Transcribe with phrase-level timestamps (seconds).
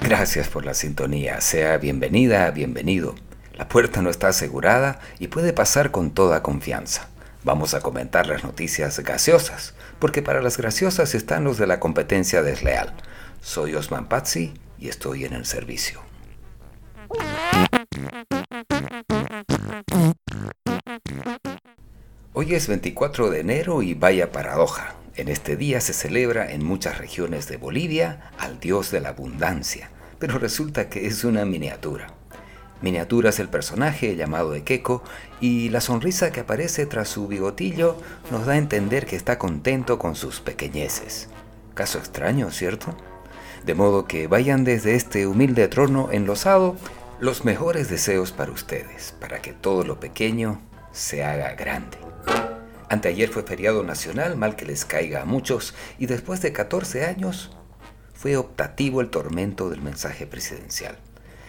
[0.00, 1.40] Gracias por la sintonía.
[1.40, 3.14] Sea bienvenida, bienvenido.
[3.54, 7.08] La puerta no está asegurada y puede pasar con toda confianza.
[7.42, 12.42] Vamos a comentar las noticias gaseosas, porque para las graciosas están los de la competencia
[12.42, 12.94] desleal.
[13.42, 16.00] Soy Osman Pazzi y estoy en el servicio.
[22.36, 24.96] Hoy es 24 de enero y vaya paradoja.
[25.14, 29.88] En este día se celebra en muchas regiones de Bolivia al dios de la abundancia,
[30.18, 32.08] pero resulta que es una miniatura.
[32.82, 35.04] Miniatura es el personaje llamado Ekeko
[35.40, 37.96] y la sonrisa que aparece tras su bigotillo
[38.32, 41.28] nos da a entender que está contento con sus pequeñeces.
[41.74, 42.96] Caso extraño, ¿cierto?
[43.64, 46.74] De modo que vayan desde este humilde trono enlosado
[47.20, 50.60] los mejores deseos para ustedes, para que todo lo pequeño
[50.94, 51.98] se haga grande.
[52.88, 57.50] Anteayer fue feriado nacional, mal que les caiga a muchos, y después de 14 años
[58.14, 60.96] fue optativo el tormento del mensaje presidencial.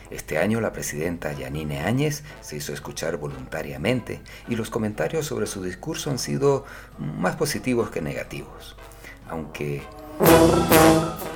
[0.10, 5.64] Este año la presidenta Yanine Áñez se hizo escuchar voluntariamente y los comentarios sobre su
[5.64, 6.66] discurso han sido
[6.98, 8.76] más positivos que negativos.
[9.30, 9.82] Aunque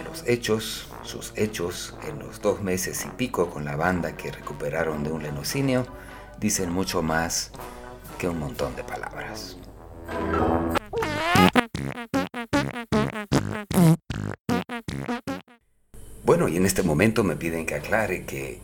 [0.05, 5.03] los hechos, sus hechos en los dos meses y pico con la banda que recuperaron
[5.03, 5.87] de un lenocinio,
[6.39, 7.51] dicen mucho más
[8.19, 9.57] que un montón de palabras.
[16.23, 18.59] Bueno, y en este momento me piden que aclare que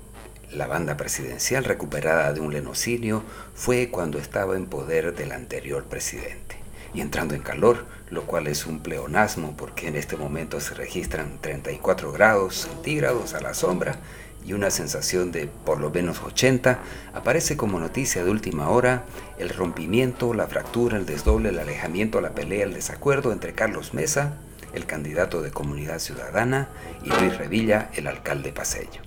[0.51, 3.23] la banda presidencial recuperada de un lenocinio
[3.55, 6.64] fue cuando estaba en poder del anterior presidente
[6.95, 11.39] y entrando en calor, lo cual es un pleonasmo porque en este momento se registran
[11.41, 13.97] 34 grados centígrados a la sombra
[14.45, 16.79] y una sensación de por lo menos 80,
[17.13, 19.03] aparece como noticia de última hora
[19.39, 24.37] el rompimiento, la fractura, el desdoble, el alejamiento, la pelea, el desacuerdo entre Carlos Mesa,
[24.73, 26.69] el candidato de Comunidad Ciudadana,
[27.03, 29.01] y Luis Revilla, el alcalde paseño.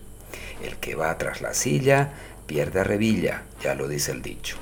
[0.63, 2.11] El que va tras la silla
[2.47, 4.57] pierde a Revilla, ya lo dice el dicho.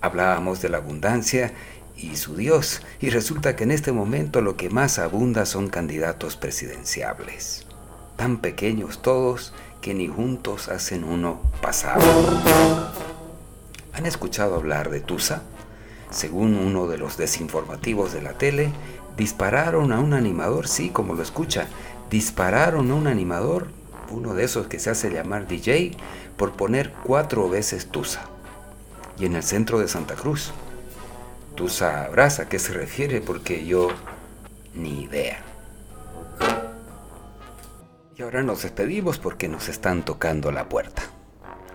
[0.00, 1.52] Hablábamos de la abundancia
[1.98, 6.36] y su Dios, y resulta que en este momento lo que más abunda son candidatos
[6.36, 7.66] presidenciables.
[8.16, 12.02] Tan pequeños todos que ni juntos hacen uno pasado.
[13.92, 15.42] ¿Han escuchado hablar de Tusa?
[16.10, 18.72] Según uno de los desinformativos de la tele,
[19.16, 21.66] dispararon a un animador, sí, como lo escucha,
[22.10, 23.68] dispararon a un animador,
[24.10, 25.96] uno de esos que se hace llamar DJ,
[26.36, 28.22] por poner cuatro veces Tusa.
[29.18, 30.52] Y en el centro de Santa Cruz.
[31.58, 33.88] Tú sabrás a qué se refiere porque yo
[34.74, 35.42] ni idea.
[38.16, 41.02] Y ahora nos despedimos porque nos están tocando la puerta.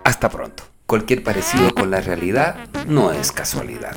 [0.02, 0.62] Hasta pronto.
[0.86, 3.94] Cualquier parecido con la realidad no es casualidad.